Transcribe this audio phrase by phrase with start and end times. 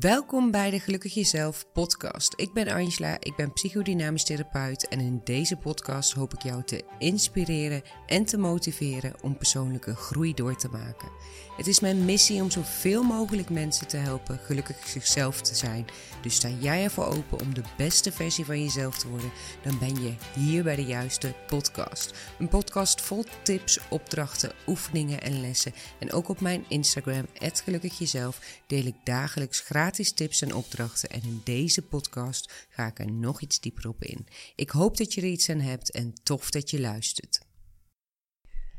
[0.00, 2.32] Welkom bij de Gelukkig Jezelf podcast.
[2.36, 6.84] Ik ben Angela, ik ben psychodynamisch therapeut en in deze podcast hoop ik jou te
[6.98, 11.08] inspireren en te motiveren om persoonlijke groei door te maken.
[11.56, 15.86] Het is mijn missie om zoveel mogelijk mensen te helpen gelukkig zichzelf te zijn.
[16.22, 19.30] Dus sta jij ervoor open om de beste versie van jezelf te worden,
[19.62, 22.14] dan ben je hier bij de juiste podcast.
[22.38, 25.74] Een podcast vol tips, opdrachten, oefeningen en lessen.
[25.98, 27.26] En ook op mijn Instagram,
[27.64, 31.10] @gelukkigjezelf, deel ik dagelijks gratis tips en opdrachten.
[31.10, 34.26] En in deze podcast ga ik er nog iets dieper op in.
[34.54, 37.48] Ik hoop dat je er iets aan hebt en tof dat je luistert.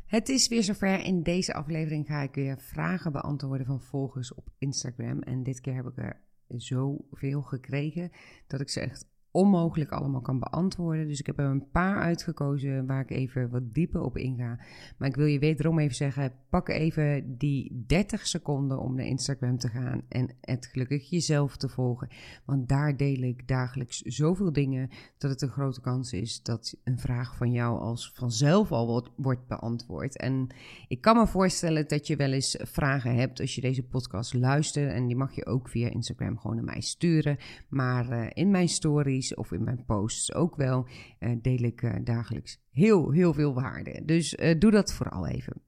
[0.05, 0.99] Het is weer zover.
[0.99, 5.21] In deze aflevering ga ik weer vragen beantwoorden van volgers op Instagram.
[5.21, 8.11] En dit keer heb ik er zoveel gekregen
[8.47, 11.07] dat ik ze echt onmogelijk allemaal kan beantwoorden.
[11.07, 14.59] Dus ik heb er een paar uitgekozen waar ik even wat dieper op inga.
[14.97, 19.57] Maar ik wil je wederom even zeggen: pak even die 30 seconden om naar Instagram
[19.57, 22.09] te gaan en het gelukkig jezelf te volgen.
[22.45, 26.99] Want daar deel ik dagelijks zoveel dingen dat het een grote kans is dat een
[26.99, 30.17] vraag van jou als vanzelf al wordt, wordt beantwoord.
[30.17, 30.47] En
[30.87, 34.91] ik kan me voorstellen dat je wel eens vragen hebt als je deze podcast luistert.
[34.91, 37.37] En die mag je ook via Instagram gewoon naar mij sturen.
[37.69, 40.87] Maar uh, in mijn story of in mijn posts ook wel,
[41.19, 44.01] uh, deel ik uh, dagelijks heel, heel veel waarde.
[44.05, 45.61] Dus uh, doe dat vooral even.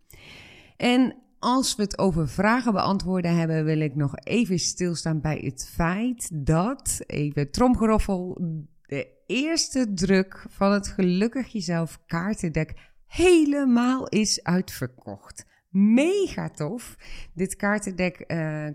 [0.78, 5.70] En als we het over vragen beantwoorden hebben, wil ik nog even stilstaan bij het
[5.73, 8.42] feit dat, even tromgeroffel,
[8.82, 15.45] de eerste druk van het Gelukkig Jezelf kaartendek helemaal is uitverkocht.
[15.70, 16.95] Mega tof.
[17.34, 18.23] Dit kaartendek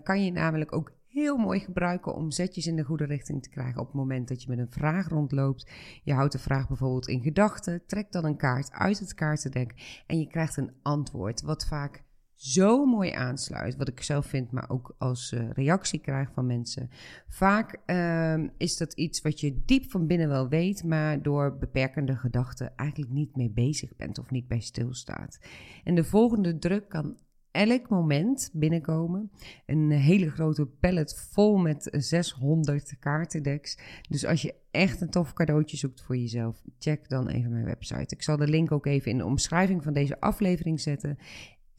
[0.03, 3.81] kan je namelijk ook heel mooi gebruiken om zetjes in de goede richting te krijgen
[3.81, 5.71] op het moment dat je met een vraag rondloopt.
[6.03, 10.19] Je houdt de vraag bijvoorbeeld in gedachten, trekt dan een kaart uit het kaartendek en
[10.19, 12.03] je krijgt een antwoord, wat vaak
[12.39, 16.89] zo mooi aansluit, wat ik zelf vind, maar ook als uh, reactie krijg van mensen.
[17.27, 22.15] Vaak uh, is dat iets wat je diep van binnen wel weet, maar door beperkende
[22.15, 25.39] gedachten eigenlijk niet mee bezig bent of niet bij stilstaat.
[25.83, 27.17] En de volgende druk kan
[27.51, 29.31] elk moment binnenkomen.
[29.65, 33.77] Een hele grote pallet vol met 600 kaartendeks.
[34.09, 38.15] Dus als je echt een tof cadeautje zoekt voor jezelf, check dan even mijn website.
[38.15, 41.17] Ik zal de link ook even in de omschrijving van deze aflevering zetten.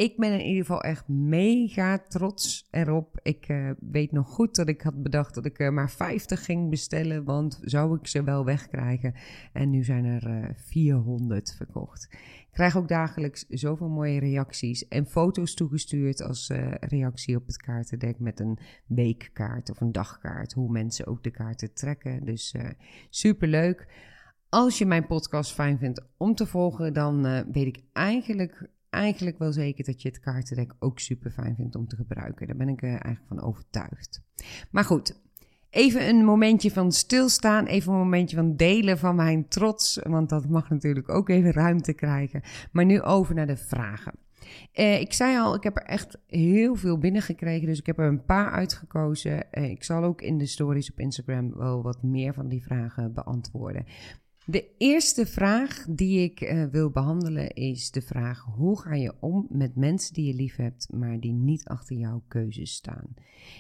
[0.01, 3.21] Ik ben in ieder geval echt mega trots erop.
[3.23, 6.71] Ik uh, weet nog goed dat ik had bedacht dat ik er maar 50 ging
[6.71, 9.15] bestellen, want zou ik ze wel wegkrijgen.
[9.53, 12.09] En nu zijn er uh, 400 verkocht.
[12.53, 18.19] Krijg ook dagelijks zoveel mooie reacties en foto's toegestuurd als uh, reactie op het kaartendek
[18.19, 20.53] met een weekkaart of een dagkaart.
[20.53, 22.25] Hoe mensen ook de kaarten trekken.
[22.25, 22.55] Dus
[23.11, 23.89] super leuk.
[24.49, 29.39] Als je mijn podcast fijn vindt om te volgen, dan uh, weet ik eigenlijk, eigenlijk
[29.39, 32.47] wel zeker dat je het kaartendek ook super fijn vindt om te gebruiken.
[32.47, 34.23] Daar ben ik eigenlijk van overtuigd.
[34.71, 35.21] Maar goed,
[35.71, 40.49] Even een momentje van stilstaan, even een momentje van delen van mijn trots, want dat
[40.49, 42.43] mag natuurlijk ook even ruimte krijgen.
[42.73, 44.13] Maar nu over naar de vragen.
[44.73, 48.07] Eh, ik zei al, ik heb er echt heel veel binnengekregen, dus ik heb er
[48.07, 49.53] een paar uitgekozen.
[49.53, 53.13] Eh, ik zal ook in de stories op Instagram wel wat meer van die vragen
[53.13, 53.85] beantwoorden.
[54.51, 59.47] De eerste vraag die ik uh, wil behandelen is de vraag: hoe ga je om
[59.51, 63.15] met mensen die je lief hebt, maar die niet achter jouw keuzes staan?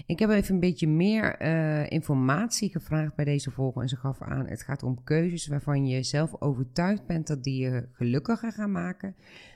[0.06, 4.22] Ik heb even een beetje meer uh, informatie gevraagd bij deze volger en ze gaf
[4.22, 8.72] aan: het gaat om keuzes waarvan je zelf overtuigd bent dat die je gelukkiger gaan
[8.72, 9.14] maken,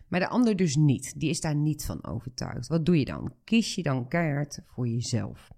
[0.08, 1.20] maar de ander dus niet.
[1.20, 2.68] Die is daar niet van overtuigd.
[2.68, 3.32] Wat doe je dan?
[3.44, 5.53] Kies je dan keihard voor jezelf?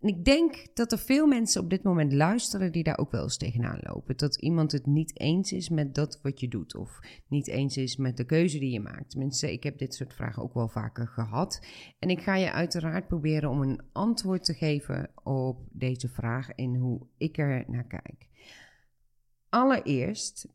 [0.00, 3.22] En ik denk dat er veel mensen op dit moment luisteren die daar ook wel
[3.22, 4.16] eens tegenaan lopen.
[4.16, 6.76] Dat iemand het niet eens is met dat wat je doet.
[6.76, 9.10] Of niet eens is met de keuze die je maakt.
[9.10, 11.66] Tenminste, ik heb dit soort vragen ook wel vaker gehad.
[11.98, 16.74] En ik ga je uiteraard proberen om een antwoord te geven op deze vraag en
[16.74, 18.28] hoe ik er naar kijk.
[19.48, 20.48] Allereerst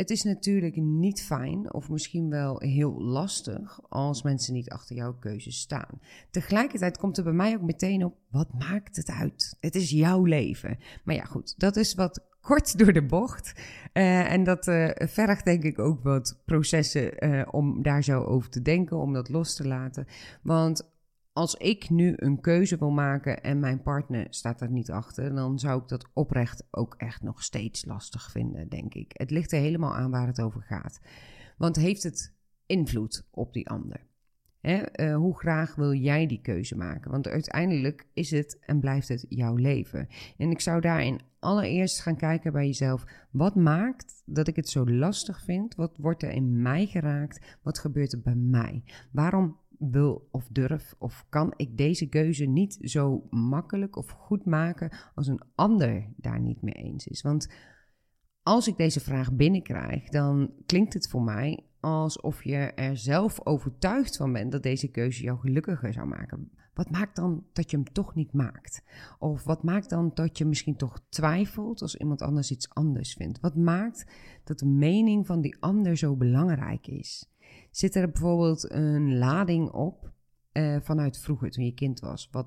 [0.00, 5.14] het is natuurlijk niet fijn of misschien wel heel lastig als mensen niet achter jouw
[5.14, 6.00] keuzes staan.
[6.30, 9.56] Tegelijkertijd komt er bij mij ook meteen op: wat maakt het uit?
[9.60, 10.78] Het is jouw leven.
[11.04, 13.52] Maar ja, goed, dat is wat kort door de bocht.
[13.92, 18.50] Uh, en dat uh, vergt denk ik ook wat processen uh, om daar zo over
[18.50, 20.06] te denken, om dat los te laten.
[20.42, 20.90] Want
[21.32, 25.58] als ik nu een keuze wil maken en mijn partner staat er niet achter, dan
[25.58, 29.12] zou ik dat oprecht ook echt nog steeds lastig vinden, denk ik.
[29.14, 31.00] Het ligt er helemaal aan waar het over gaat.
[31.56, 32.34] Want heeft het
[32.66, 34.08] invloed op die ander?
[34.62, 37.10] Uh, hoe graag wil jij die keuze maken?
[37.10, 40.08] Want uiteindelijk is het en blijft het jouw leven.
[40.36, 44.90] En ik zou daarin allereerst gaan kijken bij jezelf: wat maakt dat ik het zo
[44.90, 45.74] lastig vind?
[45.74, 47.58] Wat wordt er in mij geraakt?
[47.62, 48.82] Wat gebeurt er bij mij?
[49.12, 54.92] Waarom wil of durf of kan ik deze keuze niet zo makkelijk of goed maken
[55.14, 57.22] als een ander daar niet mee eens is.
[57.22, 57.48] Want
[58.42, 64.16] als ik deze vraag binnenkrijg, dan klinkt het voor mij alsof je er zelf overtuigd
[64.16, 66.50] van bent dat deze keuze jou gelukkiger zou maken.
[66.74, 68.84] Wat maakt dan dat je hem toch niet maakt?
[69.18, 73.40] Of wat maakt dan dat je misschien toch twijfelt als iemand anders iets anders vindt?
[73.40, 74.06] Wat maakt
[74.44, 77.30] dat de mening van die ander zo belangrijk is?
[77.70, 80.12] Zit er bijvoorbeeld een lading op
[80.52, 82.28] uh, vanuit vroeger toen je kind was?
[82.30, 82.46] Wat,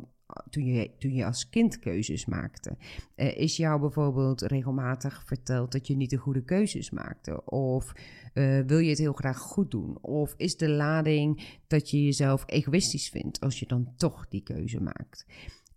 [0.49, 2.77] toen, je, toen je als kind keuzes maakte?
[3.15, 7.45] Uh, is jou bijvoorbeeld regelmatig verteld dat je niet de goede keuzes maakte?
[7.45, 7.91] Of
[8.33, 9.97] uh, wil je het heel graag goed doen?
[10.01, 14.81] Of is de lading dat je jezelf egoïstisch vindt als je dan toch die keuze
[14.81, 15.25] maakt?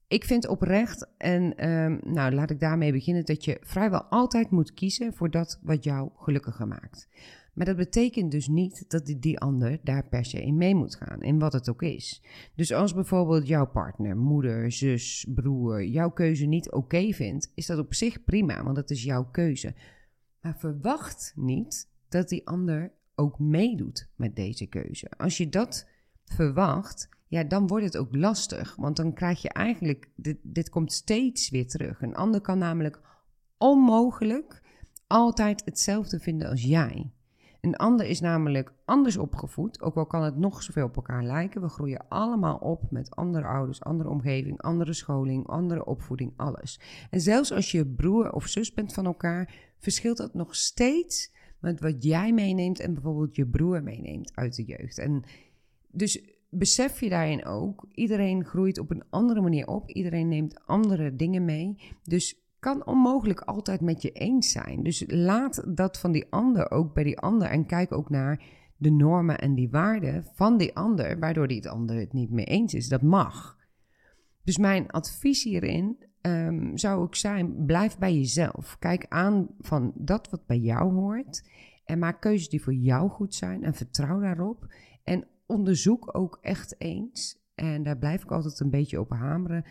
[0.09, 4.75] Ik vind oprecht, en um, nou laat ik daarmee beginnen, dat je vrijwel altijd moet
[4.75, 7.09] kiezen voor dat wat jou gelukkiger maakt.
[7.57, 11.23] Maar dat betekent dus niet dat die, ander daar per se in mee moet gaan,
[11.23, 12.23] in wat het ook is.
[12.55, 17.79] Dus als bijvoorbeeld jouw partner, moeder, zus, broer jouw keuze niet oké vindt, is dat
[17.79, 19.75] op zich prima, want dat is jouw keuze.
[20.41, 25.11] Maar verwacht niet dat die ander ook meedoet met deze keuze.
[25.17, 25.89] Als je dat
[26.25, 28.77] verwacht, ja, dan wordt het ook lastig.
[28.77, 32.03] Want dan krijg je eigenlijk, dit, dit komt steeds weer terug.
[32.03, 33.01] Een ander kan namelijk
[33.59, 34.63] onmogelijk
[35.07, 37.11] altijd hetzelfde vinden als jij.
[37.67, 41.61] Een ander is namelijk anders opgevoed, ook al kan het nog zoveel op elkaar lijken.
[41.61, 46.81] We groeien allemaal op met andere ouders, andere omgeving, andere scholing, andere opvoeding, alles.
[47.11, 51.81] En zelfs als je broer of zus bent van elkaar, verschilt dat nog steeds met
[51.81, 54.99] wat jij meeneemt en bijvoorbeeld je broer meeneemt uit de jeugd.
[54.99, 55.23] En
[55.91, 56.21] dus
[56.51, 61.45] besef je daarin ook, iedereen groeit op een andere manier op, iedereen neemt andere dingen
[61.45, 61.77] mee.
[62.03, 64.83] Dus kan onmogelijk altijd met je eens zijn.
[64.83, 68.43] Dus laat dat van die ander ook bij die ander en kijk ook naar
[68.77, 72.45] de normen en die waarden van die ander, waardoor die het ander het niet mee
[72.45, 72.89] eens is.
[72.89, 73.57] Dat mag.
[74.43, 78.77] Dus mijn advies hierin um, zou ook zijn: blijf bij jezelf.
[78.79, 81.49] Kijk aan van dat wat bij jou hoort
[81.85, 84.67] en maak keuzes die voor jou goed zijn en vertrouw daarop.
[85.05, 89.65] En onderzoek ook echt eens, en daar blijf ik altijd een beetje op hameren,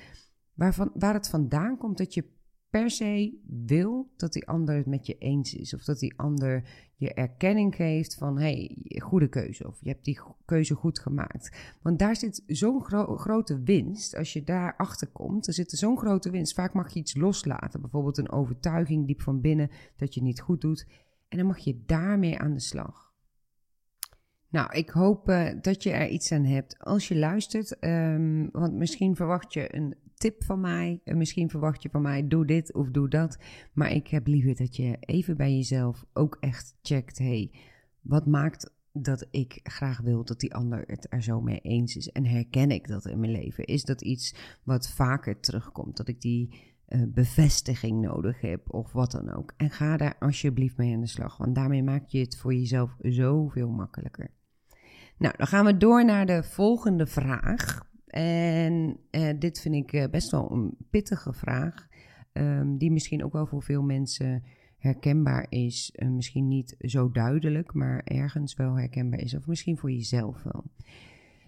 [0.54, 2.34] waarvan, waar het vandaan komt dat je
[2.76, 5.74] per se wil dat die ander het met je eens is.
[5.74, 6.64] Of dat die ander
[6.96, 9.68] je erkenning geeft van hey, goede keuze.
[9.68, 11.76] Of je hebt die keuze goed gemaakt.
[11.82, 12.84] Want daar zit zo'n
[13.18, 14.16] grote winst.
[14.16, 16.54] Als je daar achter komt, er zit zo'n grote winst.
[16.54, 17.82] Vaak mag je iets loslaten.
[17.82, 20.88] Bijvoorbeeld een overtuiging diep van binnen dat je niet goed doet.
[21.28, 23.14] En dan mag je daarmee aan de slag.
[24.50, 27.84] Nou, ik hoop uh, dat je er iets aan hebt als je luistert.
[27.84, 31.02] Um, want misschien verwacht je een tip van mij.
[31.04, 33.38] En misschien verwacht je van mij, doe dit of doe dat.
[33.74, 37.18] Maar ik heb liever dat je even bij jezelf ook echt checkt.
[37.18, 37.52] hey,
[38.02, 42.12] wat maakt dat ik graag wil dat die ander het er zo mee eens is?
[42.12, 43.66] En herken ik dat in mijn leven?
[43.66, 45.98] Is dat iets wat vaker terugkomt?
[45.98, 49.54] Dat ik die uh, bevestiging nodig heb of wat dan ook?
[49.58, 51.38] En ga daar alsjeblieft mee aan de slag.
[51.38, 54.32] Want daarmee maak je het voor jezelf zoveel makkelijker.
[55.18, 57.94] Nou, dan gaan we door naar de volgende vraag.
[58.16, 61.88] En uh, dit vind ik uh, best wel een pittige vraag,
[62.34, 64.44] um, die misschien ook wel voor veel mensen
[64.78, 65.94] herkenbaar is.
[65.96, 69.36] Uh, misschien niet zo duidelijk, maar ergens wel herkenbaar is.
[69.36, 70.64] Of misschien voor jezelf wel.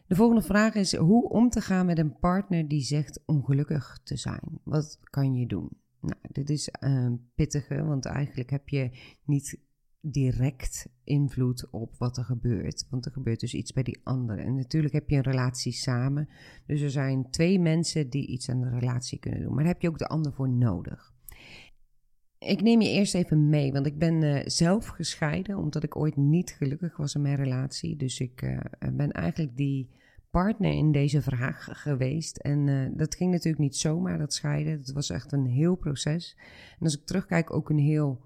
[0.08, 4.18] De volgende vraag is hoe om te gaan met een partner die zegt ongelukkig te
[4.18, 4.60] zijn.
[4.64, 5.69] Wat kan je doen?
[6.02, 8.90] Nou, dit is een pittige, want eigenlijk heb je
[9.26, 9.59] niet
[10.02, 12.87] direct invloed op wat er gebeurt.
[12.90, 14.40] Want er gebeurt dus iets bij die ander.
[14.40, 16.30] En natuurlijk heb je een relatie samen.
[16.66, 19.54] Dus er zijn twee mensen die iets aan de relatie kunnen doen.
[19.54, 21.16] Maar daar heb je ook de ander voor nodig.
[22.40, 26.16] Ik neem je eerst even mee, want ik ben uh, zelf gescheiden, omdat ik ooit
[26.16, 27.95] niet gelukkig was in mijn relatie.
[27.95, 28.59] Dus ik uh,
[28.94, 29.90] ben eigenlijk die
[30.30, 32.37] partner in deze vraag geweest.
[32.37, 34.78] En uh, dat ging natuurlijk niet zomaar, dat scheiden.
[34.78, 36.37] Dat was echt een heel proces.
[36.80, 38.26] En als ik terugkijk, ook een heel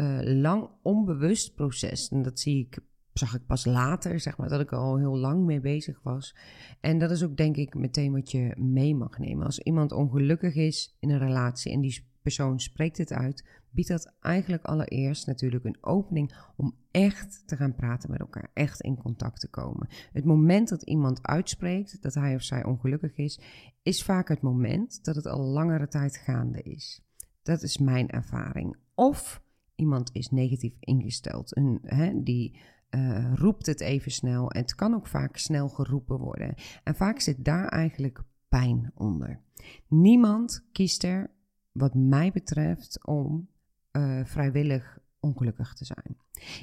[0.00, 2.08] uh, lang onbewust proces.
[2.08, 2.78] En dat zie ik,
[3.12, 6.36] zag ik pas later, zeg maar, dat ik al heel lang mee bezig was.
[6.80, 9.44] En dat is ook denk ik meteen wat je mee mag nemen.
[9.44, 14.14] Als iemand ongelukkig is in een relatie en die persoon spreekt het uit, biedt dat
[14.20, 19.40] eigenlijk allereerst natuurlijk een opening om echt te gaan praten met elkaar, echt in contact
[19.40, 19.88] te komen.
[20.12, 23.40] Het moment dat iemand uitspreekt dat hij of zij ongelukkig is,
[23.82, 27.02] is vaak het moment dat het al langere tijd gaande is.
[27.42, 28.76] Dat is mijn ervaring.
[28.94, 29.42] Of
[29.78, 31.56] iemand is negatief ingesteld.
[31.56, 32.58] Een, hè, die
[32.90, 34.50] uh, roept het even snel.
[34.50, 36.54] En het kan ook vaak snel geroepen worden.
[36.84, 39.40] En vaak zit daar eigenlijk pijn onder.
[39.88, 41.30] Niemand kiest er,
[41.72, 43.48] wat mij betreft, om
[43.92, 46.16] uh, vrijwillig ongelukkig te zijn.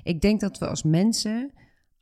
[0.03, 1.51] Ik denk dat we als mensen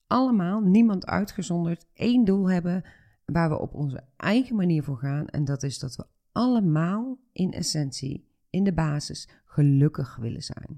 [0.08, 2.84] allemaal, niemand uitgezonderd, één doel hebben
[3.26, 5.28] waar we op onze eigen manier voor gaan.
[5.28, 10.76] En dat is dat we allemaal in essentie, in de basis, gelukkig willen zijn.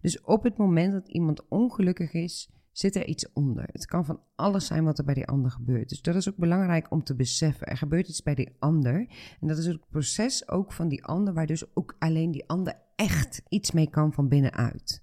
[0.00, 3.68] Dus op het moment dat iemand ongelukkig is, zit er iets onder.
[3.72, 5.88] Het kan van alles zijn wat er bij die ander gebeurt.
[5.88, 7.66] Dus dat is ook belangrijk om te beseffen.
[7.66, 9.06] Er gebeurt iets bij die ander.
[9.40, 12.74] En dat is het proces ook van die ander, waar dus ook alleen die ander
[12.96, 15.02] echt iets mee kan van binnenuit.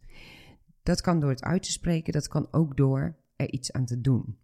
[0.83, 4.01] Dat kan door het uit te spreken, dat kan ook door er iets aan te
[4.01, 4.37] doen.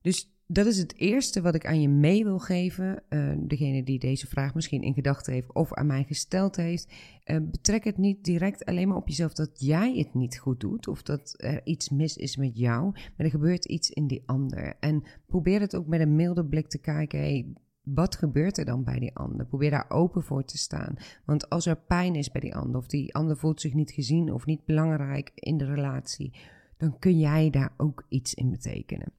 [0.00, 3.02] Dus dat is het eerste wat ik aan je mee wil geven.
[3.08, 6.92] Uh, degene die deze vraag misschien in gedachten heeft of aan mij gesteld heeft.
[7.24, 10.88] Uh, betrek het niet direct alleen maar op jezelf dat jij het niet goed doet.
[10.88, 12.90] Of dat er iets mis is met jou.
[12.90, 14.76] Maar er gebeurt iets in die ander.
[14.80, 17.18] En probeer het ook met een milde blik te kijken.
[17.18, 17.46] Hey,
[17.82, 19.46] wat gebeurt er dan bij die ander?
[19.46, 20.96] Probeer daar open voor te staan.
[21.24, 24.32] Want als er pijn is bij die ander, of die ander voelt zich niet gezien
[24.32, 26.32] of niet belangrijk in de relatie,
[26.76, 29.12] dan kun jij daar ook iets in betekenen.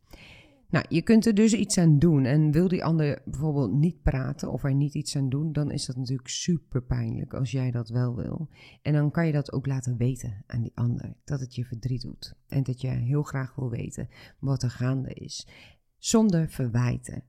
[0.73, 2.25] Nou, je kunt er dus iets aan doen.
[2.25, 5.85] En wil die ander bijvoorbeeld niet praten of er niet iets aan doen, dan is
[5.85, 8.49] dat natuurlijk super pijnlijk als jij dat wel wil.
[8.81, 12.01] En dan kan je dat ook laten weten aan die ander, dat het je verdriet
[12.01, 12.35] doet.
[12.47, 15.47] En dat je heel graag wil weten wat er gaande is.
[15.97, 17.23] Zonder verwijten.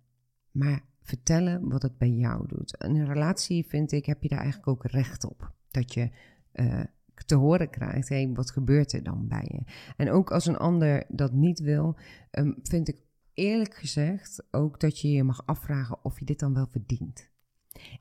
[0.51, 2.77] Maar vertellen wat het bij jou doet.
[2.85, 5.53] In een relatie, vind ik, heb je daar eigenlijk ook recht op.
[5.71, 6.11] Dat je
[6.53, 6.81] uh,
[7.27, 9.73] te horen krijgt, hé, wat gebeurt er dan bij je?
[9.97, 11.97] En ook als een ander dat niet wil,
[12.31, 13.04] um, vind ik
[13.35, 17.33] eerlijk gezegd ook dat je je mag afvragen of je dit dan wel verdient.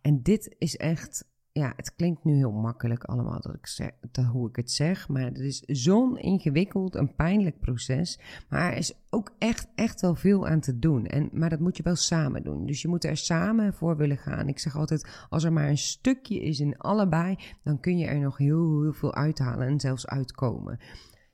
[0.01, 4.25] En dit is echt, ja, het klinkt nu heel makkelijk allemaal dat ik zeg, dat
[4.25, 8.19] hoe ik het zeg, maar het is zo'n ingewikkeld en pijnlijk proces.
[8.49, 11.05] Maar er is ook echt, echt wel veel aan te doen.
[11.05, 12.65] En, maar dat moet je wel samen doen.
[12.65, 14.47] Dus je moet er samen voor willen gaan.
[14.47, 18.19] Ik zeg altijd, als er maar een stukje is in allebei, dan kun je er
[18.19, 20.79] nog heel, heel veel uithalen en zelfs uitkomen.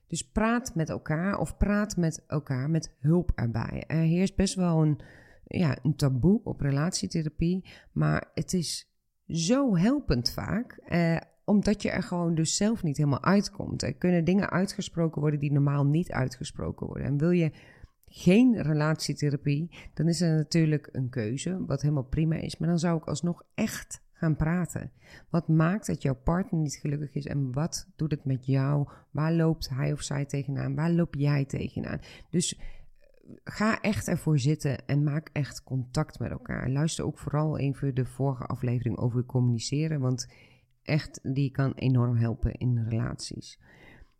[0.10, 3.84] Dus praat met elkaar of praat met elkaar met hulp erbij.
[3.88, 5.00] Er heerst best wel een,
[5.44, 8.94] ja, een taboe op relatietherapie, maar het is
[9.28, 10.80] zo helpend vaak.
[10.86, 13.84] Eh, omdat je er gewoon dus zelf niet helemaal uitkomt.
[13.84, 17.06] Er kunnen dingen uitgesproken worden die normaal niet uitgesproken worden.
[17.06, 17.52] En wil je
[18.06, 22.58] geen relatietherapie, dan is er natuurlijk een keuze, wat helemaal prima is.
[22.58, 24.92] Maar dan zou ik alsnog echt gaan praten.
[25.30, 28.90] Wat maakt dat jouw partner niet gelukkig is en wat doet het met jou?
[29.12, 30.76] Waar loopt hij of zij tegenaan?
[30.76, 32.00] Waar loop jij tegenaan?
[32.30, 32.64] Dus eh,
[33.44, 36.70] ga echt ervoor zitten en maak echt contact met elkaar.
[36.70, 40.28] Luister ook vooral even de vorige aflevering over communiceren, want
[40.84, 43.60] echt die kan enorm helpen in relaties.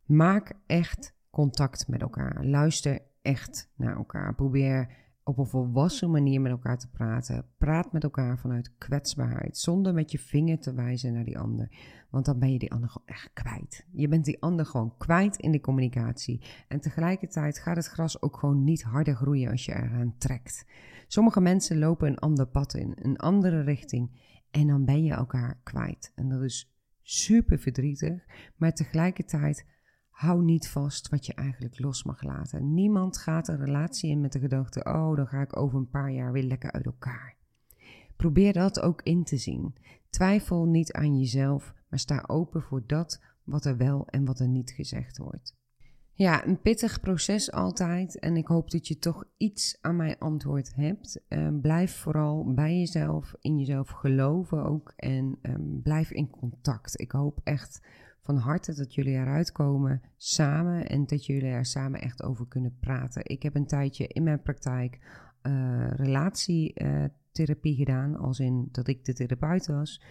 [0.06, 2.46] Maak echt contact met elkaar.
[2.46, 4.36] Luister echt naar elkaar.
[4.36, 4.90] Probeer
[5.30, 7.46] op een volwassen manier met elkaar te praten.
[7.58, 11.72] Praat met elkaar vanuit kwetsbaarheid, zonder met je vinger te wijzen naar die ander.
[12.10, 13.86] Want dan ben je die ander gewoon echt kwijt.
[13.92, 16.42] Je bent die ander gewoon kwijt in de communicatie.
[16.68, 20.66] En tegelijkertijd gaat het gras ook gewoon niet harder groeien als je eraan trekt.
[21.08, 24.12] Sommige mensen lopen een ander pad in, een andere richting.
[24.52, 26.12] En dan ben je elkaar kwijt.
[26.16, 29.66] En dat is super verdrietig, maar tegelijkertijd
[30.20, 32.74] hou niet vast wat je eigenlijk los mag laten.
[32.74, 36.12] Niemand gaat een relatie in met de gedachte: oh, dan ga ik over een paar
[36.12, 37.36] jaar weer lekker uit elkaar.
[38.16, 39.76] Probeer dat ook in te zien.
[40.10, 44.48] Twijfel niet aan jezelf, maar sta open voor dat wat er wel en wat er
[44.48, 45.58] niet gezegd wordt.
[46.14, 48.20] Ja, een pittig proces altijd.
[48.20, 51.22] En ik hoop dat je toch iets aan mijn antwoord hebt.
[51.28, 54.94] Ehm, blijf vooral bij jezelf, in jezelf geloven ook.
[54.96, 57.00] En um, blijf in contact.
[57.00, 57.82] Ik hoop echt
[58.30, 62.78] van harte dat jullie eruit komen samen en dat jullie er samen echt over kunnen
[62.80, 63.22] praten.
[63.26, 65.00] Ik heb een tijdje in mijn praktijk
[65.44, 70.02] uh, relatietherapie gedaan, als in dat ik de therapeut was.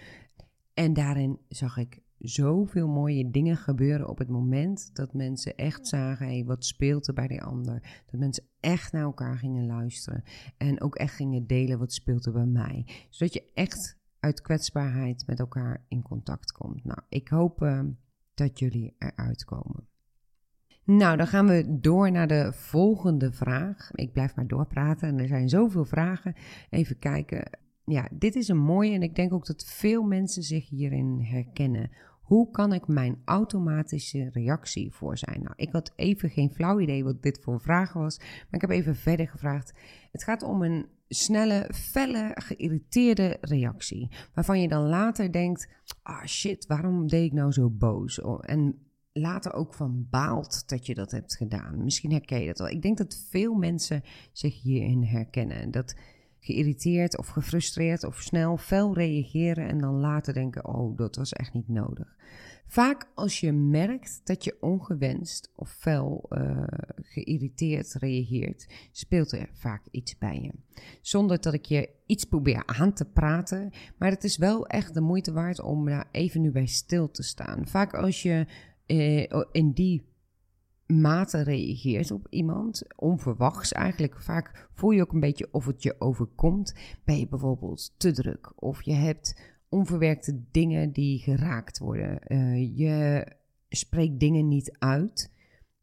[0.75, 6.27] En daarin zag ik zoveel mooie dingen gebeuren op het moment dat mensen echt zagen,
[6.27, 8.03] hey, wat speelt er bij de ander?
[8.11, 10.25] Dat mensen echt naar elkaar gingen luisteren
[10.57, 12.87] en ook echt gingen delen wat speelt er bij mij.
[13.09, 16.85] Zodat je echt uit kwetsbaarheid met elkaar in contact komt.
[16.85, 17.81] Nou, ik hoop uh,
[18.39, 19.87] dat jullie eruit komen.
[20.85, 23.91] Nou, dan gaan we door naar de volgende vraag.
[23.95, 26.35] Ik blijf maar doorpraten en er zijn zoveel vragen.
[26.71, 27.59] Even kijken.
[27.85, 31.91] Ja, dit is een mooie en ik denk ook dat veel mensen zich hierin herkennen.
[32.21, 35.43] Hoe kan ik mijn automatische reactie voor zijn?
[35.43, 38.61] Nou, ik had even geen flauw idee wat dit voor een vraag was, maar ik
[38.61, 39.75] heb even verder gevraagd.
[40.13, 44.09] Het gaat om een snelle, felle, geïrriteerde reactie.
[44.35, 45.69] Waarvan je dan later denkt:
[46.03, 48.21] ah shit, waarom deed ik nou zo boos?
[48.41, 51.85] En later ook van baalt dat je dat hebt gedaan.
[51.85, 52.69] Misschien herken je dat wel.
[52.69, 55.71] Ik denk dat veel mensen zich hierin herkennen.
[55.71, 55.95] Dat
[56.41, 61.53] geïrriteerd of gefrustreerd of snel fel reageren en dan later denken: oh, dat was echt
[61.53, 62.17] niet nodig.
[62.67, 66.63] Vaak als je merkt dat je ongewenst of fel uh,
[66.95, 70.83] geïrriteerd reageert, speelt er vaak iets bij je.
[71.01, 75.01] Zonder dat ik je iets probeer aan te praten, maar het is wel echt de
[75.01, 77.69] moeite waard om daar even nu bij stil te staan.
[77.69, 78.47] Vaak als je
[78.87, 80.07] uh, in die
[80.89, 84.21] mate reageert op iemand, onverwachts eigenlijk.
[84.21, 86.75] Vaak voel je ook een beetje of het je overkomt.
[87.05, 92.21] Ben je bijvoorbeeld te druk of je hebt onverwerkte dingen die geraakt worden.
[92.27, 93.27] Uh, je
[93.69, 95.33] spreekt dingen niet uit,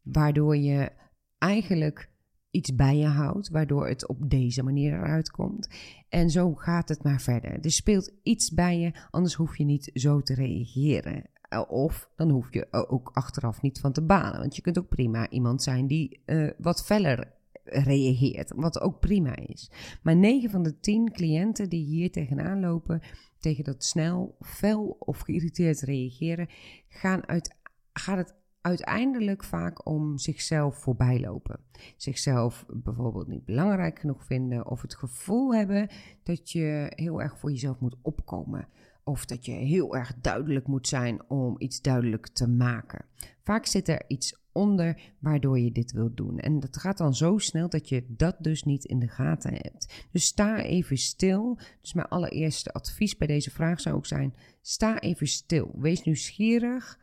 [0.02, 0.92] waardoor je
[1.38, 2.10] eigenlijk
[2.50, 5.68] iets bij je houdt, waardoor het op deze manier eruit komt.
[6.08, 7.60] En zo gaat het maar verder.
[7.60, 11.24] Er speelt iets bij je, anders hoef je niet zo te reageren.
[11.56, 14.40] Eh, of dan hoef je ook achteraf niet van te balen.
[14.40, 17.34] Want je kunt ook prima iemand zijn die uh, wat feller
[17.64, 19.70] reageert, wat ook prima is.
[20.02, 23.00] Maar 9 van de 10 cliënten die hier tegenaan lopen,
[23.38, 26.48] tegen dat snel, fel of geïrriteerd reageren,
[26.88, 27.56] gaan uit,
[27.92, 31.60] gaat het uiteindelijk vaak om zichzelf voorbijlopen.
[31.96, 35.88] Zichzelf bijvoorbeeld niet belangrijk genoeg vinden of het gevoel hebben
[36.22, 38.68] dat je heel erg voor jezelf moet opkomen.
[39.08, 43.04] Of dat je heel erg duidelijk moet zijn om iets duidelijk te maken.
[43.42, 46.38] Vaak zit er iets onder waardoor je dit wilt doen.
[46.38, 50.06] En dat gaat dan zo snel dat je dat dus niet in de gaten hebt.
[50.12, 51.58] Dus sta even stil.
[51.80, 55.74] Dus mijn allereerste advies bij deze vraag zou ook zijn: sta even stil.
[55.78, 56.98] Wees nieuwsgierig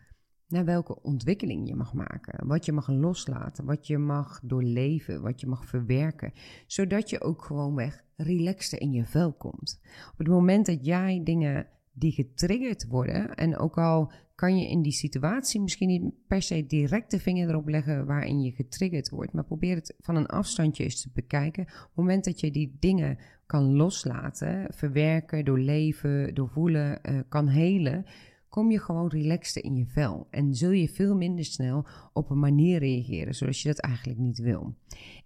[0.48, 2.48] naar welke ontwikkeling je mag maken.
[2.48, 6.34] Wat je mag loslaten, wat je mag doorleven, wat je mag verwerken.
[6.68, 9.80] Zodat je ook gewoonweg relaxter in je vel komt.
[10.12, 13.36] Op het moment dat jij dingen die getriggerd worden.
[13.36, 17.50] En ook al kan je in die situatie misschien niet per se direct de vinger
[17.50, 21.64] erop leggen waarin je getriggerd wordt, maar probeer het van een afstandje eens te bekijken.
[21.64, 28.06] Op het moment dat je die dingen kan loslaten, verwerken, doorleven, doorvoelen, uh, kan helen,
[28.54, 30.28] kom je gewoon relaxter in je vel.
[30.30, 34.40] En zul je veel minder snel op een manier reageren zoals je dat eigenlijk niet
[34.40, 34.76] wil.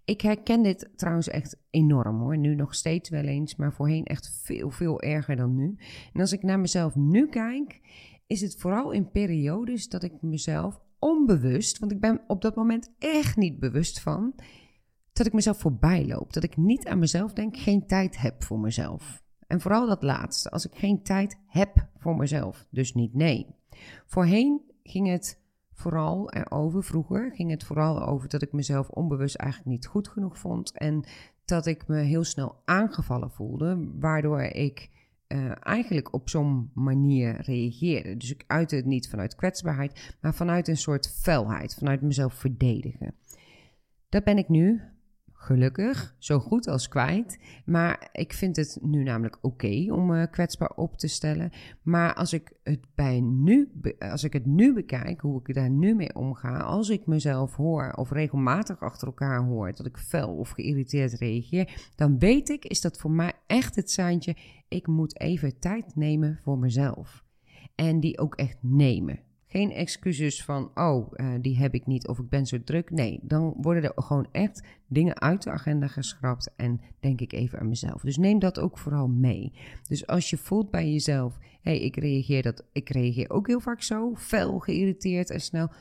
[0.05, 2.38] Ik herken dit trouwens echt enorm hoor.
[2.38, 5.77] Nu nog steeds wel eens, maar voorheen echt veel, veel erger dan nu.
[6.13, 7.81] En als ik naar mezelf nu kijk,
[8.27, 12.91] is het vooral in periodes dat ik mezelf onbewust, want ik ben op dat moment
[12.99, 14.34] echt niet bewust van,
[15.13, 16.34] dat ik mezelf voorbij loop.
[16.34, 19.25] Dat ik niet aan mezelf denk, geen tijd heb voor mezelf.
[19.47, 23.55] En vooral dat laatste, als ik geen tijd heb voor mezelf, dus niet nee.
[24.05, 25.39] Voorheen ging het
[25.73, 30.38] vooral erover, vroeger ging het vooral over dat ik mezelf onbewust eigenlijk niet goed genoeg
[30.38, 31.05] vond en
[31.45, 34.89] dat ik me heel snel aangevallen voelde, waardoor ik
[35.27, 38.17] uh, eigenlijk op zo'n manier reageerde.
[38.17, 43.13] Dus ik uitte het niet vanuit kwetsbaarheid, maar vanuit een soort felheid, vanuit mezelf verdedigen.
[44.10, 44.81] Dat ben ik nu
[45.38, 47.39] gelukkig, zo goed als kwijt.
[47.65, 51.52] Maar ik vind het nu namelijk oké om uh, kwetsbaar op te stellen.
[51.82, 55.95] Maar als ik, het bij nu, als ik het nu bekijk, hoe ik daar nu
[55.95, 60.50] mee omga, als ik mezelf hoor of regelmatig achter elkaar hoor dat ik fel of
[60.50, 64.36] geïrriteerd reageer, dan weet ik, is dat voor mij echt het seintje,
[64.67, 67.23] ik moet even tijd nemen voor mezelf.
[67.76, 69.26] En die ook echt nemen.
[69.49, 72.89] Geen excuses van, oh, uh, die heb ik niet of ik ben zo druk.
[72.89, 77.60] Nee, dan worden er gewoon echt dingen uit de agenda geschrapt en denk ik even
[77.60, 78.01] aan mezelf.
[78.01, 79.53] Dus neem dat ook vooral mee.
[79.88, 83.60] Dus als je voelt bij jezelf, hé, hey, ik reageer dat, ik reageer ook heel
[83.60, 85.71] vaak zo, fel, geïrriteerd en snel.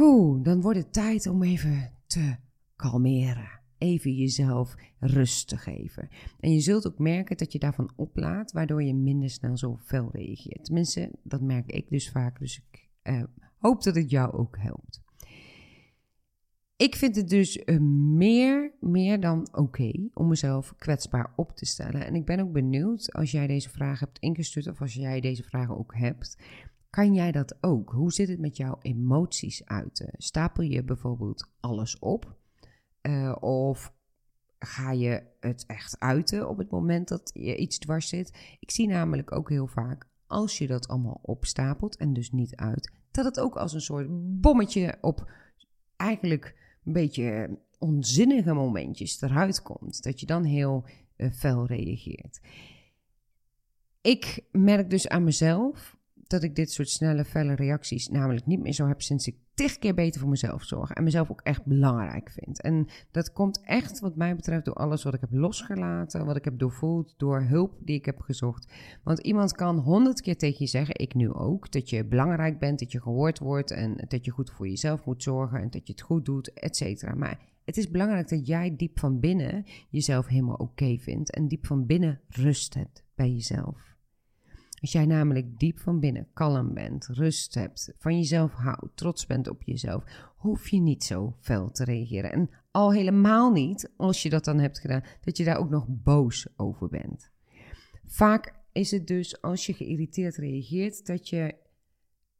[0.00, 2.36] Oeh, dan wordt het tijd om even te
[2.76, 6.08] kalmeren even jezelf rust te geven.
[6.40, 10.08] En je zult ook merken dat je daarvan oplaat, waardoor je minder snel zo fel
[10.12, 10.64] reageert.
[10.64, 12.38] Tenminste, dat merk ik dus vaak.
[12.38, 13.22] Dus ik uh,
[13.58, 15.00] hoop dat het jou ook helpt.
[16.76, 17.80] Ik vind het dus uh,
[18.16, 22.06] meer, meer dan oké om mezelf kwetsbaar op te stellen.
[22.06, 25.42] En ik ben ook benieuwd als jij deze vragen hebt ingestuurd of als jij deze
[25.42, 26.38] vragen ook hebt.
[26.90, 27.90] Kan jij dat ook?
[27.90, 30.14] Hoe zit het met jouw emoties uiten?
[30.16, 32.36] Stapel je bijvoorbeeld alles op?
[33.02, 33.94] Uh, of
[34.58, 38.56] ga je het echt uiten op het moment dat je iets dwars zit?
[38.60, 42.92] Ik zie namelijk ook heel vaak, als je dat allemaal opstapelt en dus niet uit,
[43.10, 44.06] dat het ook als een soort
[44.40, 45.30] bommetje op
[45.96, 50.02] eigenlijk een beetje onzinnige momentjes eruit komt.
[50.02, 50.84] Dat je dan heel
[51.16, 52.40] uh, fel reageert.
[54.00, 55.96] Ik merk dus aan mezelf
[56.32, 59.78] dat ik dit soort snelle, felle reacties namelijk niet meer zo heb sinds ik tig
[59.78, 60.90] keer beter voor mezelf zorg.
[60.90, 62.62] En mezelf ook echt belangrijk vind.
[62.62, 66.44] En dat komt echt, wat mij betreft, door alles wat ik heb losgelaten, wat ik
[66.44, 68.72] heb doorvoeld, door hulp die ik heb gezocht.
[69.04, 72.78] Want iemand kan honderd keer tegen je zeggen, ik nu ook, dat je belangrijk bent,
[72.78, 75.92] dat je gehoord wordt en dat je goed voor jezelf moet zorgen en dat je
[75.92, 77.14] het goed doet, et cetera.
[77.14, 81.66] Maar Het is belangrijk dat jij diep van binnen jezelf helemaal oké vindt en diep
[81.66, 83.91] van binnen rust hebt bij jezelf.
[84.82, 89.48] Als jij namelijk diep van binnen kalm bent, rust hebt, van jezelf houdt, trots bent
[89.48, 90.04] op jezelf,
[90.36, 92.32] hoef je niet zo fel te reageren.
[92.32, 95.86] En al helemaal niet, als je dat dan hebt gedaan, dat je daar ook nog
[95.88, 97.30] boos over bent.
[98.06, 101.54] Vaak is het dus als je geïrriteerd reageert dat je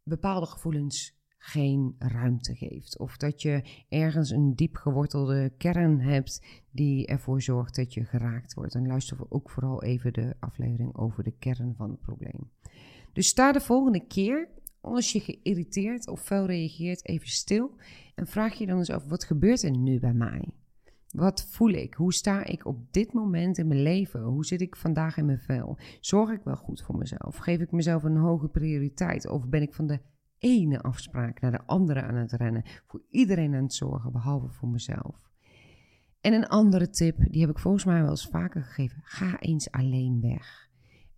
[0.02, 2.98] bepaalde gevoelens geen ruimte geeft.
[2.98, 8.54] Of dat je ergens een diep gewortelde kern hebt die ervoor zorgt dat je geraakt
[8.54, 8.74] wordt.
[8.74, 12.50] En luister ook vooral even de aflevering over de kern van het probleem.
[13.12, 14.48] Dus sta de volgende keer,
[14.80, 17.76] als je geïrriteerd of fel reageert, even stil.
[18.14, 20.48] En vraag je dan eens af, wat gebeurt er nu bij mij?
[21.08, 21.94] Wat voel ik?
[21.94, 24.22] Hoe sta ik op dit moment in mijn leven?
[24.22, 25.78] Hoe zit ik vandaag in mijn vel?
[26.00, 27.36] Zorg ik wel goed voor mezelf?
[27.36, 29.28] Geef ik mezelf een hoge prioriteit?
[29.28, 30.00] Of ben ik van de
[30.42, 32.62] ene afspraak naar de andere aan het rennen.
[32.86, 35.30] Voor iedereen aan het zorgen, behalve voor mezelf.
[36.20, 39.00] En een andere tip, die heb ik volgens mij wel eens vaker gegeven.
[39.02, 40.70] Ga eens alleen weg.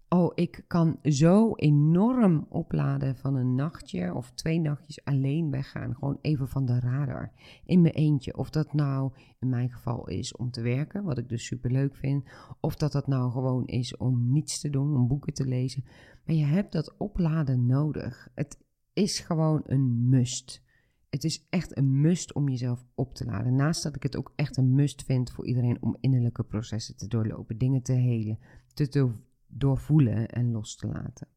[0.08, 5.94] Oh, ik kan zo enorm opladen van een nachtje of twee nachtjes alleen weggaan.
[5.94, 7.32] Gewoon even van de radar.
[7.64, 8.36] In mijn eentje.
[8.36, 11.96] Of dat nou in mijn geval is om te werken, wat ik dus super leuk
[11.96, 12.24] vind.
[12.60, 15.84] Of dat dat nou gewoon is om niets te doen, om boeken te lezen.
[16.24, 18.28] Maar je hebt dat opladen nodig.
[18.34, 18.63] Het
[18.94, 20.62] is gewoon een must.
[21.10, 23.56] Het is echt een must om jezelf op te laden.
[23.56, 27.08] Naast dat ik het ook echt een must vind voor iedereen om innerlijke processen te
[27.08, 28.38] doorlopen, dingen te helen,
[28.74, 29.12] te
[29.46, 31.28] doorvoelen en los te laten.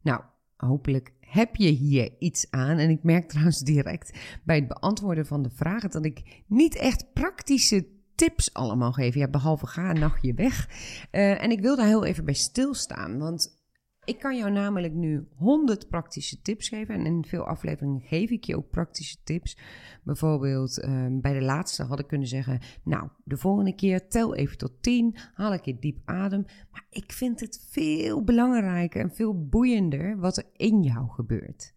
[0.00, 0.22] Nou,
[0.56, 2.78] hopelijk heb je hier iets aan.
[2.78, 7.12] En ik merk trouwens direct bij het beantwoorden van de vragen dat ik niet echt
[7.12, 9.14] praktische tips allemaal geef.
[9.14, 10.68] Ja, behalve ga een nachtje weg.
[11.12, 13.61] Uh, en ik wil daar heel even bij stilstaan, want
[14.04, 16.94] ik kan jou namelijk nu 100 praktische tips geven.
[16.94, 19.58] En in veel afleveringen geef ik je ook praktische tips.
[20.02, 24.58] Bijvoorbeeld ehm, bij de laatste had ik kunnen zeggen: Nou, de volgende keer tel even
[24.58, 26.44] tot 10, haal ik je diep adem.
[26.70, 31.74] Maar ik vind het veel belangrijker en veel boeiender wat er in jou gebeurt.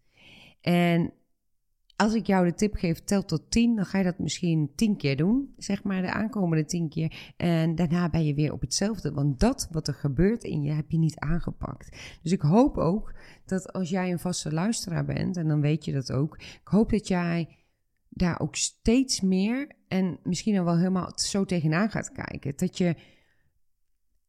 [0.60, 1.12] En
[1.96, 4.96] als ik jou de tip geef, tel tot 10, dan ga je dat misschien 10
[4.96, 7.32] keer doen, zeg maar de aankomende 10 keer.
[7.36, 10.90] En daarna ben je weer op hetzelfde, want dat wat er gebeurt in je heb
[10.90, 12.18] je niet aangepakt.
[12.22, 15.92] Dus ik hoop ook dat als jij een vaste luisteraar bent, en dan weet je
[15.92, 17.48] dat ook, ik hoop dat jij
[18.08, 22.52] daar ook steeds meer en misschien al wel helemaal zo tegenaan gaat kijken.
[22.56, 22.94] Dat je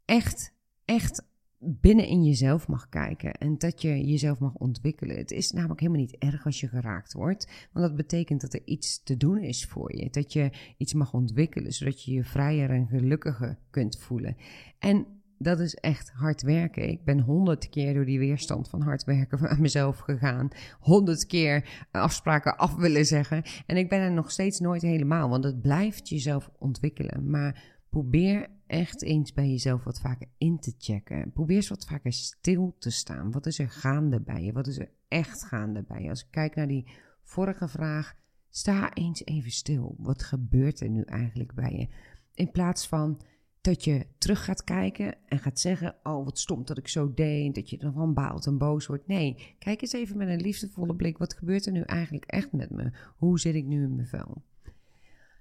[0.05, 0.53] echt,
[0.85, 1.26] echt
[1.59, 5.17] binnen in jezelf mag kijken en dat je jezelf mag ontwikkelen.
[5.17, 8.61] Het is namelijk helemaal niet erg als je geraakt wordt, want dat betekent dat er
[8.65, 10.09] iets te doen is voor je.
[10.09, 14.37] Dat je iets mag ontwikkelen, zodat je je vrijer en gelukkiger kunt voelen.
[14.79, 15.05] En
[15.37, 16.89] dat is echt hard werken.
[16.89, 20.49] Ik ben honderd keer door die weerstand van hard werken aan mezelf gegaan.
[20.79, 23.43] Honderd keer afspraken af willen zeggen.
[23.65, 27.29] En ik ben er nog steeds nooit helemaal, want het blijft jezelf ontwikkelen.
[27.29, 31.31] Maar Probeer echt eens bij jezelf wat vaker in te checken.
[31.31, 33.31] Probeer eens wat vaker stil te staan.
[33.31, 34.51] Wat is er gaande bij je?
[34.51, 36.09] Wat is er echt gaande bij je?
[36.09, 36.87] Als ik kijk naar die
[37.23, 38.15] vorige vraag,
[38.49, 39.95] sta eens even stil.
[39.97, 41.87] Wat gebeurt er nu eigenlijk bij je?
[42.33, 43.21] In plaats van
[43.61, 47.55] dat je terug gaat kijken en gaat zeggen: Oh, wat stom dat ik zo deed.
[47.55, 49.07] Dat je ervan baalt en boos wordt.
[49.07, 51.17] Nee, kijk eens even met een liefdevolle blik.
[51.17, 52.91] Wat gebeurt er nu eigenlijk echt met me?
[53.17, 54.43] Hoe zit ik nu in mijn vel?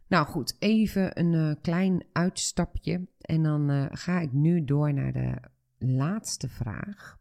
[0.08, 3.06] Nou goed, even een uh, klein uitstapje.
[3.20, 5.40] En dan uh, ga ik nu door naar de
[5.78, 7.18] laatste vraag.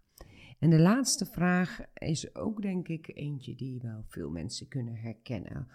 [0.60, 5.68] En de laatste vraag is ook denk ik eentje die wel veel mensen kunnen herkennen.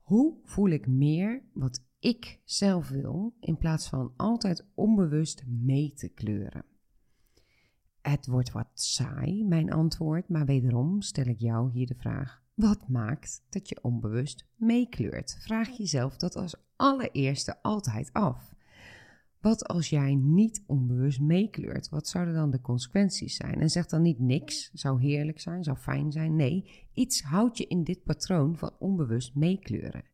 [0.00, 6.08] Hoe voel ik meer wat ik zelf wil in plaats van altijd onbewust mee te
[6.08, 6.64] kleuren?
[8.00, 12.88] Het wordt wat saai, mijn antwoord, maar wederom stel ik jou hier de vraag: wat
[12.88, 15.36] maakt dat je onbewust meekleurt?
[15.40, 18.54] Vraag jezelf dat als allereerste altijd af.
[19.40, 21.88] Wat als jij niet onbewust meekleurt?
[21.88, 23.60] Wat zouden dan de consequenties zijn?
[23.60, 26.36] En zeg dan niet niks, zou heerlijk zijn, zou fijn zijn.
[26.36, 30.04] Nee, iets houdt je in dit patroon van onbewust meekleuren.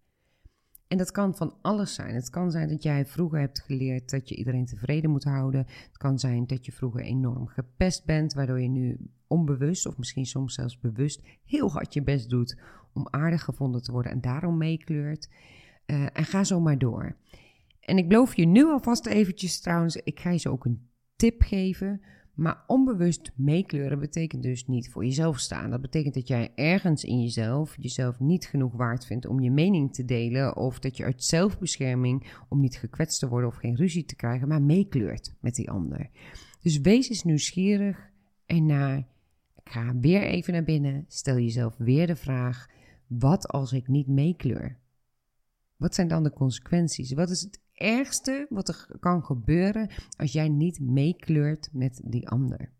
[0.88, 2.14] En dat kan van alles zijn.
[2.14, 5.66] Het kan zijn dat jij vroeger hebt geleerd dat je iedereen tevreden moet houden.
[5.66, 10.26] Het kan zijn dat je vroeger enorm gepest bent, waardoor je nu onbewust of misschien
[10.26, 12.58] soms zelfs bewust heel hard je best doet
[12.92, 15.30] om aardig gevonden te worden en daarom meekleurt.
[15.86, 17.16] Uh, en ga zo maar door.
[17.80, 21.42] En ik beloof je nu alvast eventjes trouwens, ik ga je zo ook een tip
[21.42, 22.00] geven
[22.36, 25.70] maar onbewust meekleuren betekent dus niet voor jezelf staan.
[25.70, 29.94] Dat betekent dat jij ergens in jezelf jezelf niet genoeg waard vindt om je mening
[29.94, 30.56] te delen.
[30.56, 34.48] Of dat je uit zelfbescherming, om niet gekwetst te worden of geen ruzie te krijgen,
[34.48, 36.10] maar meekleurt met die ander.
[36.60, 38.10] Dus wees eens nieuwsgierig
[38.46, 39.06] ernaar.
[39.68, 41.04] Ga weer even naar binnen.
[41.08, 42.66] Stel jezelf weer de vraag:
[43.06, 44.78] wat als ik niet meekleur?
[45.76, 47.12] Wat zijn dan de consequenties?
[47.12, 52.72] Wat is het ergste wat er kan gebeuren als jij niet meekleurt met die ander?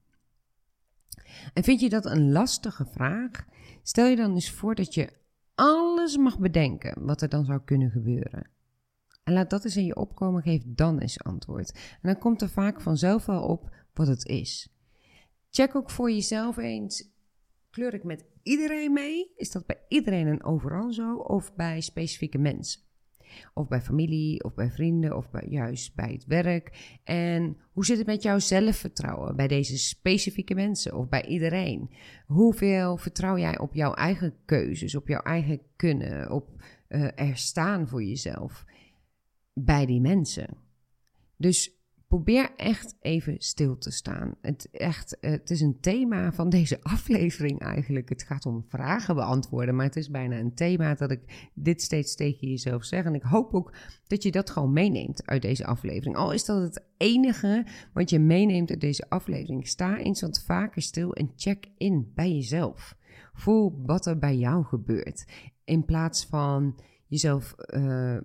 [1.53, 3.47] En vind je dat een lastige vraag?
[3.83, 5.13] Stel je dan eens voor dat je
[5.55, 8.51] alles mag bedenken wat er dan zou kunnen gebeuren.
[9.25, 11.73] En laat dat eens in je opkomen, geef dan eens antwoord.
[11.73, 14.76] En dan komt er vaak vanzelf wel op wat het is.
[15.51, 17.11] Check ook voor jezelf eens:
[17.71, 19.33] kleur ik met iedereen mee?
[19.37, 21.17] Is dat bij iedereen en overal zo?
[21.17, 22.81] Of bij specifieke mensen?
[23.55, 26.99] Of bij familie, of bij vrienden, of bij, juist bij het werk.
[27.05, 31.91] En hoe zit het met jouw zelfvertrouwen bij deze specifieke mensen of bij iedereen?
[32.27, 37.89] Hoeveel vertrouw jij op jouw eigen keuzes, op jouw eigen kunnen, op uh, er staan
[37.89, 38.65] voor jezelf
[39.53, 40.57] bij die mensen?
[41.37, 41.76] Dus
[42.07, 44.35] probeer echt even stil te staan.
[44.41, 48.09] Het, echt, het is een thema van deze aflevering eigenlijk.
[48.09, 52.15] Het gaat om vragen beantwoorden, maar het is bijna een thema dat ik dit steeds
[52.15, 53.05] tegen jezelf zeg.
[53.05, 53.73] En ik hoop ook
[54.07, 56.17] dat je dat gewoon meeneemt uit deze aflevering.
[56.17, 59.69] Al is dat het enige wat je meeneemt uit deze aflevering.
[59.69, 62.97] Sta eens wat vaker stil en check in bij jezelf.
[63.33, 65.25] Voel wat er bij jou gebeurt.
[65.65, 66.75] In plaats van
[67.09, 68.19] jezelf uh,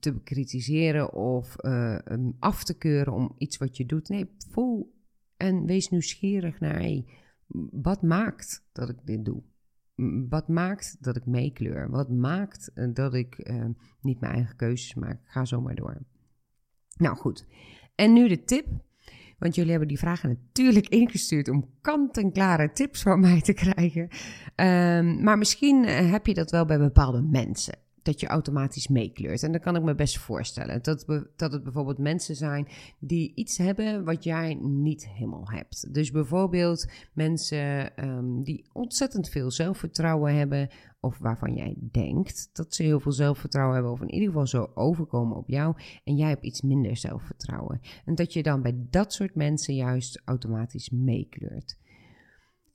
[0.00, 1.98] te bekritiseren of uh,
[2.38, 4.08] af te keuren om iets wat je doet.
[4.08, 4.96] Nee, voel
[5.36, 7.02] en wees nieuwsgierig naar
[7.70, 9.42] wat maakt dat ik dit doe.
[10.28, 11.90] Wat maakt dat ik meekleur?
[11.90, 13.50] Wat maakt eh, dat ik
[14.00, 15.20] niet mijn eigen keuzes maak?
[15.24, 16.02] Ga zo maar door.
[16.96, 17.46] Nou goed.
[17.94, 18.66] En nu de tip.
[19.38, 24.02] Want jullie hebben die vragen natuurlijk ingestuurd om kant-en-klare tips van mij te krijgen.
[24.02, 27.78] Um, maar misschien heb je dat wel bij bepaalde mensen
[28.08, 29.42] dat je automatisch meekleurt.
[29.42, 31.04] En dan kan ik me best voorstellen dat,
[31.36, 32.68] dat het bijvoorbeeld mensen zijn
[32.98, 35.94] die iets hebben wat jij niet helemaal hebt.
[35.94, 40.68] Dus bijvoorbeeld mensen um, die ontzettend veel zelfvertrouwen hebben,
[41.00, 44.70] of waarvan jij denkt dat ze heel veel zelfvertrouwen hebben, of in ieder geval zo
[44.74, 47.80] overkomen op jou, en jij hebt iets minder zelfvertrouwen.
[48.04, 51.78] En dat je dan bij dat soort mensen juist automatisch meekleurt.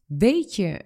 [0.05, 0.85] Weet je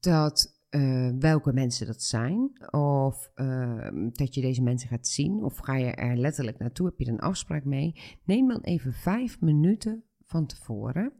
[0.00, 2.50] dat uh, welke mensen dat zijn.
[2.70, 5.44] Of uh, dat je deze mensen gaat zien.
[5.44, 6.86] Of ga je er letterlijk naartoe?
[6.86, 7.94] Heb je er een afspraak mee?
[8.24, 11.12] Neem dan even vijf minuten van tevoren.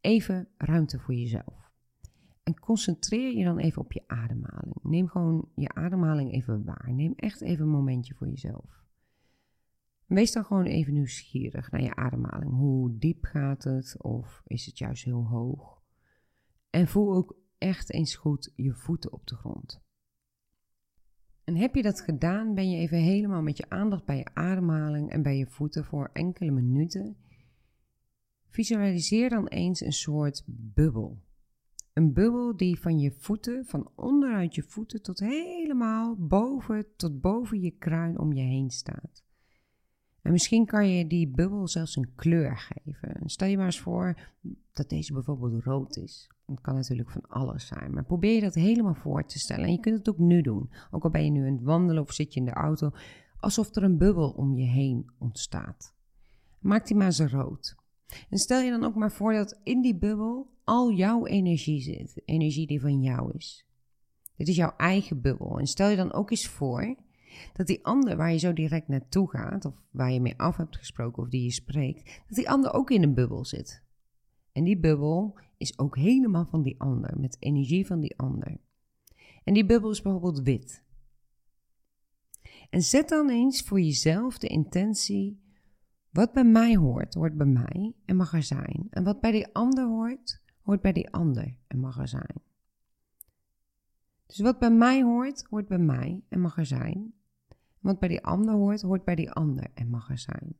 [0.00, 1.70] Even ruimte voor jezelf.
[2.42, 4.76] En concentreer je dan even op je ademhaling.
[4.82, 6.92] Neem gewoon je ademhaling even waar.
[6.92, 8.84] Neem echt even een momentje voor jezelf.
[10.06, 12.52] Wees dan gewoon even nieuwsgierig naar je ademhaling.
[12.52, 14.02] Hoe diep gaat het?
[14.02, 15.82] Of is het juist heel hoog?
[16.70, 19.80] En voel ook echt eens goed je voeten op de grond.
[21.44, 25.10] En heb je dat gedaan, ben je even helemaal met je aandacht bij je ademhaling
[25.10, 27.16] en bij je voeten voor enkele minuten.
[28.48, 31.22] Visualiseer dan eens een soort bubbel.
[31.92, 37.60] Een bubbel die van je voeten, van onderuit je voeten tot helemaal boven, tot boven
[37.60, 39.24] je kruin om je heen staat.
[40.22, 43.20] En misschien kan je die bubbel zelfs een kleur geven.
[43.24, 44.32] Stel je maar eens voor
[44.72, 46.30] dat deze bijvoorbeeld rood is.
[46.50, 47.92] Het kan natuurlijk van alles zijn.
[47.92, 49.64] Maar probeer je dat helemaal voor te stellen.
[49.64, 50.70] En je kunt het ook nu doen.
[50.90, 52.90] Ook al ben je nu aan het wandelen of zit je in de auto.
[53.40, 55.94] Alsof er een bubbel om je heen ontstaat.
[56.58, 57.76] Maak die maar zo rood.
[58.30, 62.22] En stel je dan ook maar voor dat in die bubbel al jouw energie zit.
[62.24, 63.66] Energie die van jou is.
[64.36, 65.58] Dit is jouw eigen bubbel.
[65.58, 66.96] En stel je dan ook eens voor
[67.52, 70.76] dat die ander waar je zo direct naartoe gaat, of waar je mee af hebt
[70.76, 73.82] gesproken of die je spreekt, dat die ander ook in een bubbel zit.
[74.58, 78.56] En die bubbel is ook helemaal van die ander, met energie van die ander.
[79.44, 80.82] En die bubbel is bijvoorbeeld wit.
[82.70, 85.40] En zet dan eens voor jezelf de intentie:
[86.10, 88.86] wat bij mij hoort, hoort bij mij en mag er zijn.
[88.90, 92.42] En wat bij die ander hoort, hoort bij die ander en mag er zijn.
[94.26, 97.14] Dus wat bij mij hoort, hoort bij mij en mag er zijn.
[97.80, 100.56] Wat bij die ander hoort, hoort bij die ander en mag er zijn.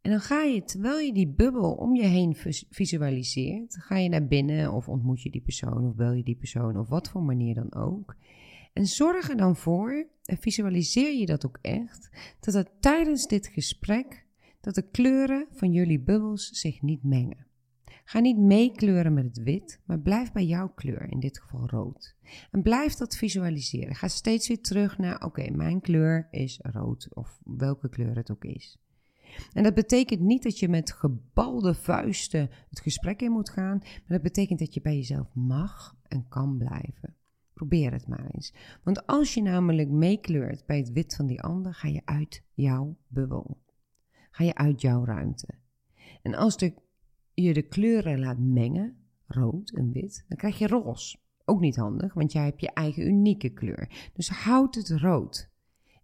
[0.00, 2.36] En dan ga je, terwijl je die bubbel om je heen
[2.70, 6.78] visualiseert, ga je naar binnen of ontmoet je die persoon of bel je die persoon
[6.78, 8.16] of wat voor manier dan ook.
[8.72, 12.10] En zorg er dan voor, en visualiseer je dat ook echt,
[12.40, 14.26] dat er tijdens dit gesprek,
[14.60, 17.46] dat de kleuren van jullie bubbels zich niet mengen.
[18.04, 22.16] Ga niet meekleuren met het wit, maar blijf bij jouw kleur, in dit geval rood.
[22.50, 23.94] En blijf dat visualiseren.
[23.94, 28.44] Ga steeds weer terug naar, oké, mijn kleur is rood of welke kleur het ook
[28.44, 28.78] is.
[29.52, 34.02] En dat betekent niet dat je met gebalde vuisten het gesprek in moet gaan, maar
[34.06, 37.14] dat betekent dat je bij jezelf mag en kan blijven.
[37.52, 38.54] Probeer het maar eens.
[38.82, 42.96] Want als je namelijk meekleurt bij het wit van die ander, ga je uit jouw
[43.06, 43.62] bubbel.
[44.30, 45.48] Ga je uit jouw ruimte.
[46.22, 46.74] En als de,
[47.34, 51.18] je de kleuren laat mengen, rood en wit, dan krijg je roze.
[51.44, 54.10] Ook niet handig, want jij hebt je eigen unieke kleur.
[54.12, 55.49] Dus houd het rood.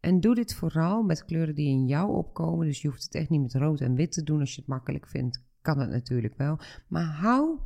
[0.07, 2.67] En doe dit vooral met kleuren die in jou opkomen.
[2.67, 4.41] Dus je hoeft het echt niet met rood en wit te doen.
[4.41, 6.59] Als je het makkelijk vindt, kan het natuurlijk wel.
[6.89, 7.59] Maar hou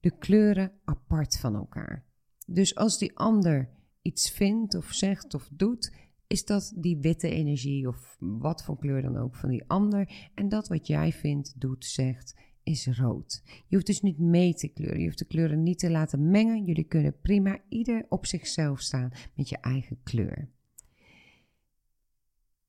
[0.00, 2.04] de kleuren apart van elkaar.
[2.46, 3.68] Dus als die ander
[4.02, 5.92] iets vindt of zegt of doet,
[6.26, 10.30] is dat die witte energie of wat voor kleur dan ook van die ander.
[10.34, 13.42] En dat wat jij vindt, doet, zegt, is rood.
[13.44, 14.98] Je hoeft dus niet mee te kleuren.
[14.98, 16.64] Je hoeft de kleuren niet te laten mengen.
[16.64, 20.54] Jullie kunnen prima ieder op zichzelf staan met je eigen kleur.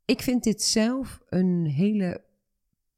[0.07, 2.23] Ik vind dit zelf een hele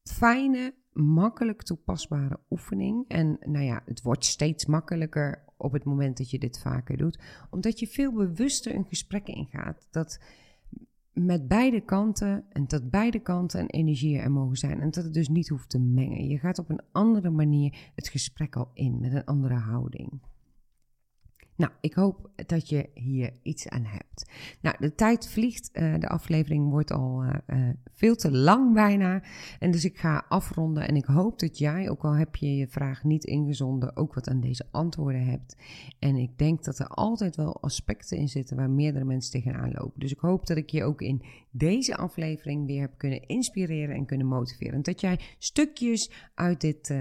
[0.03, 3.07] fijne, makkelijk toepasbare oefening.
[3.07, 7.19] En nou ja, het wordt steeds makkelijker op het moment dat je dit vaker doet,
[7.49, 9.87] omdat je veel bewuster een gesprek ingaat.
[9.91, 10.19] Dat
[11.13, 15.13] met beide kanten en dat beide kanten een energie er mogen zijn en dat het
[15.13, 16.27] dus niet hoeft te mengen.
[16.27, 20.21] Je gaat op een andere manier het gesprek al in met een andere houding.
[21.59, 24.31] Nou, ik hoop dat je hier iets aan hebt.
[24.61, 25.69] Nou, de tijd vliegt.
[25.73, 29.23] Uh, de aflevering wordt al uh, uh, veel te lang bijna.
[29.59, 30.87] En dus ik ga afronden.
[30.87, 34.29] En ik hoop dat jij, ook al heb je je vraag niet ingezonden, ook wat
[34.29, 35.55] aan deze antwoorden hebt.
[35.99, 39.99] En ik denk dat er altijd wel aspecten in zitten waar meerdere mensen tegenaan lopen.
[39.99, 44.05] Dus ik hoop dat ik je ook in deze aflevering weer heb kunnen inspireren en
[44.05, 44.73] kunnen motiveren.
[44.73, 46.93] En dat jij stukjes uit dit.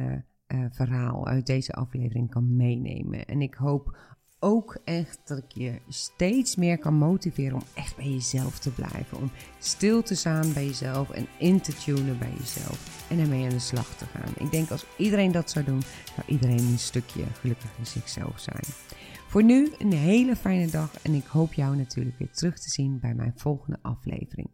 [0.71, 3.25] verhaal uit deze aflevering kan meenemen.
[3.25, 3.97] En ik hoop
[4.40, 9.18] ook echt dat ik je steeds meer kan motiveren om echt bij jezelf te blijven.
[9.18, 13.07] Om stil te staan bij jezelf en in te tunen bij jezelf.
[13.11, 14.33] En ermee aan de slag te gaan.
[14.37, 15.83] Ik denk als iedereen dat zou doen,
[16.14, 18.64] zou iedereen een stukje gelukkiger zichzelf zijn.
[19.29, 22.98] Voor nu een hele fijne dag en ik hoop jou natuurlijk weer terug te zien
[23.01, 24.48] bij mijn volgende aflevering.